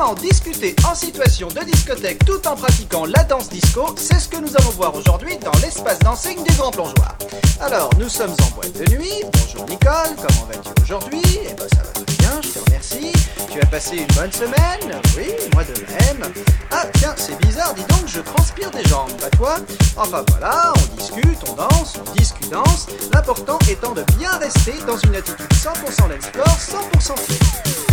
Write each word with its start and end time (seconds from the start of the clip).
Comment 0.00 0.14
discuter 0.14 0.74
en 0.90 0.94
situation 0.94 1.48
de 1.48 1.60
discothèque 1.60 2.24
tout 2.24 2.48
en 2.48 2.56
pratiquant 2.56 3.04
la 3.04 3.22
danse 3.24 3.50
disco 3.50 3.94
C'est 3.98 4.18
ce 4.18 4.28
que 4.30 4.38
nous 4.38 4.56
allons 4.56 4.70
voir 4.70 4.94
aujourd'hui 4.94 5.36
dans 5.44 5.52
l'espace 5.60 5.98
dancing 5.98 6.42
du 6.42 6.56
Grand 6.56 6.70
Plongeoir. 6.70 7.16
Alors, 7.60 7.90
nous 7.98 8.08
sommes 8.08 8.30
en 8.30 8.54
boîte 8.54 8.72
de 8.72 8.96
nuit. 8.96 9.22
Bonjour 9.30 9.68
Nicole, 9.68 10.16
comment 10.16 10.46
vas-tu 10.46 10.82
aujourd'hui? 10.82 11.20
Eh 11.44 11.52
ben 11.52 11.68
ça 11.68 11.82
va 11.82 11.92
très 11.92 12.16
bien, 12.16 12.40
je 12.40 12.48
te 12.48 12.64
remercie. 12.64 13.12
Tu 13.52 13.60
as 13.60 13.66
passé 13.66 13.98
une 13.98 14.14
bonne 14.16 14.32
semaine? 14.32 15.02
Oui, 15.18 15.34
moi 15.52 15.64
de 15.64 15.78
même. 15.92 16.32
Ah 16.70 16.86
tiens, 16.94 17.14
c'est 17.18 17.38
bizarre, 17.44 17.74
dis 17.74 17.84
donc, 17.84 18.06
je 18.06 18.20
transpire 18.20 18.70
des 18.70 18.84
jambes, 18.84 19.12
pas 19.20 19.28
toi? 19.36 19.56
Enfin 19.98 20.24
voilà, 20.30 20.72
on 20.78 20.96
discute, 20.96 21.40
on 21.46 21.52
danse, 21.52 21.98
on 22.00 22.10
discute, 22.12 22.48
danse. 22.48 22.86
L'important 23.12 23.58
étant 23.68 23.92
de 23.92 24.04
bien 24.16 24.30
rester 24.38 24.72
dans 24.86 24.96
une 24.96 25.16
attitude 25.16 25.46
100% 25.52 26.08
l'explore, 26.08 26.46
100% 26.46 27.18
fit. 27.18 27.89